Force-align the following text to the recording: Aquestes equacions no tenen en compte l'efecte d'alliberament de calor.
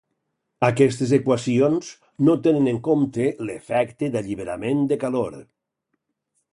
Aquestes 0.67 1.11
equacions 1.17 1.91
no 2.29 2.35
tenen 2.49 2.71
en 2.73 2.81
compte 2.89 3.29
l'efecte 3.49 4.13
d'alliberament 4.17 4.85
de 4.95 4.99
calor. 5.07 5.41